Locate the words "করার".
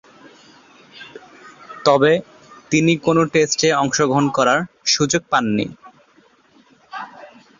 4.37-4.59